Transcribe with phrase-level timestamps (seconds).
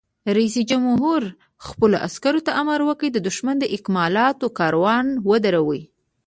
[0.35, 1.21] رئیس جمهور
[1.67, 5.81] خپلو عسکرو ته امر وکړ؛ د دښمن د اکمالاتو کاروان ودروئ!